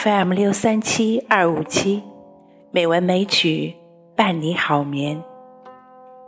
[0.00, 2.04] FM 六三七二五七，
[2.70, 3.74] 美文美曲
[4.14, 5.20] 伴你好眠。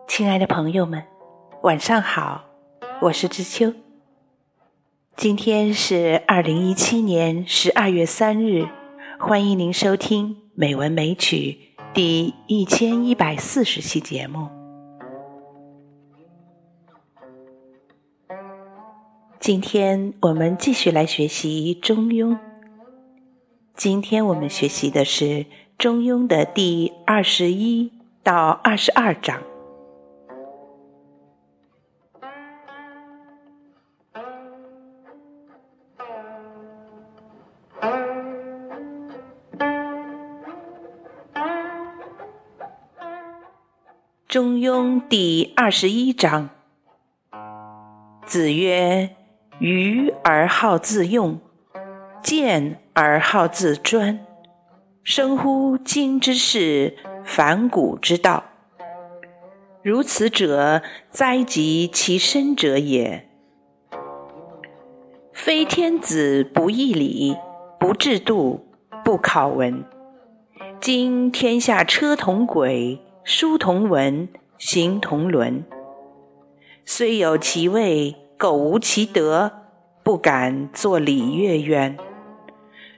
[0.08, 1.04] 亲爱的朋友们，
[1.62, 2.46] 晚上好，
[3.00, 3.72] 我是知秋。
[5.14, 8.66] 今天是二零一七年十二月三日，
[9.20, 11.56] 欢迎您收听《美文美曲》
[11.94, 14.48] 第一千一百四十期节目。
[19.38, 22.30] 今天我们继续来学习《中庸》。
[23.80, 25.24] 今天我们学习的是
[25.78, 27.90] 《中庸》的第二十一
[28.22, 29.40] 到二十二章。
[44.28, 46.50] 《中庸》第二十一章，
[48.26, 49.16] 子曰
[49.58, 51.40] ：“愚而好自用。”
[52.22, 54.26] 见而好自专，
[55.02, 58.44] 生乎今之事，反古之道。
[59.82, 63.26] 如此者，灾及其身者也。
[65.32, 67.34] 非天子不义礼，
[67.78, 68.66] 不制度，
[69.02, 69.82] 不考文。
[70.78, 74.28] 今天下车同轨，书同文，
[74.58, 75.64] 行同伦。
[76.84, 79.50] 虽有其位，苟无其德，
[80.02, 81.96] 不敢作礼乐渊。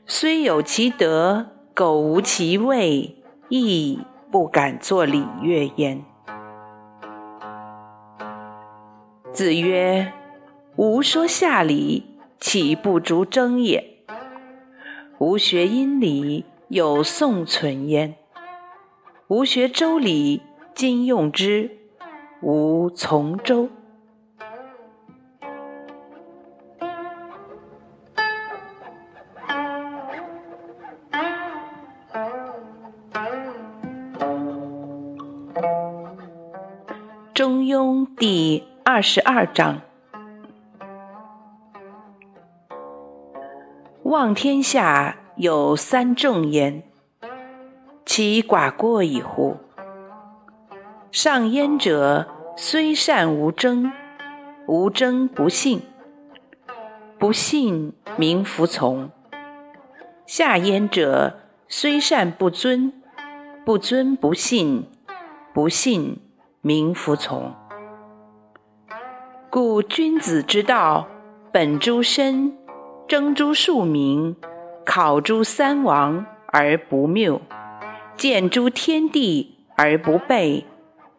[0.05, 3.17] 虽有其德，苟无其位，
[3.49, 4.01] 亦
[4.33, 6.05] 不敢作礼乐焉。
[9.33, 10.13] 子曰
[10.77, 12.05] ：“吾说下礼，
[12.41, 13.99] 岂不足争也？
[15.19, 18.15] 吾学殷礼，有宋存焉；
[19.29, 20.43] 吾学周礼，
[20.75, 21.79] 今用之，
[22.43, 23.69] 吾从周。”
[37.43, 39.81] 中庸第二十二章：
[44.05, 46.85] 望天下有三重焉，
[48.07, 49.57] 其寡过矣乎？
[51.11, 53.91] 上焉者，虽善无争，
[54.69, 55.83] 无争不信，
[57.19, 59.09] 不信民服从；
[60.27, 62.93] 下焉者，虽善不尊，
[63.65, 64.87] 不尊不信，
[65.53, 66.21] 不信。
[66.65, 67.53] 民服从，
[69.51, 71.09] 故君子之道
[71.51, 72.57] 本诸身，
[73.09, 74.37] 征诸庶民，
[74.87, 77.43] 考诸三王而不谬，
[78.15, 80.63] 见诸天地而不悖，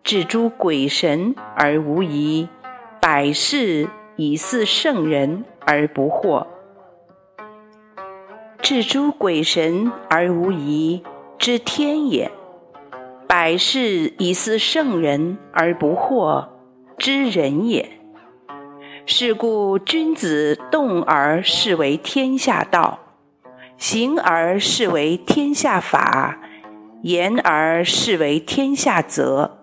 [0.02, 2.48] 至诸鬼神而无疑，
[3.02, 6.48] 百事以似圣人而不惑。
[8.62, 11.04] 至诸鬼神而无疑，
[11.38, 12.32] 知天也。
[13.28, 16.48] 百事以似圣人而不惑，
[16.98, 17.90] 知人也。
[19.06, 23.00] 是故君子动而视为天下道，
[23.78, 26.40] 行而视为天下法，
[27.02, 29.60] 言而视为天下则。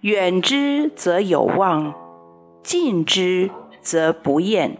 [0.00, 1.92] 远之则有望，
[2.62, 3.50] 近之
[3.82, 4.78] 则不厌。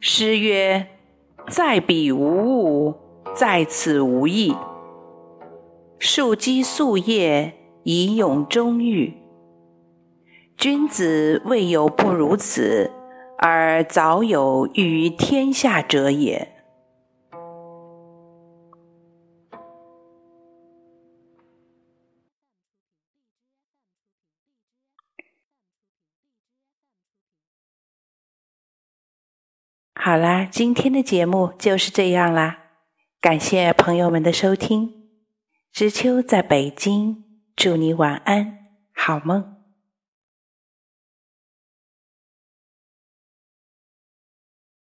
[0.00, 0.86] 诗曰
[1.50, 2.94] ：“在彼无物，
[3.34, 4.56] 在此无益。”
[6.04, 7.54] 树基素叶，
[7.84, 9.14] 以永终欲。
[10.56, 12.90] 君子未有不如此，
[13.38, 16.56] 而早有欲于天下者也。
[29.94, 32.58] 好啦，今天的节目就是这样啦，
[33.20, 35.01] 感谢朋友们的收听。
[35.72, 37.24] 知秋在北京，
[37.56, 38.58] 祝你晚安，
[38.94, 39.51] 好梦。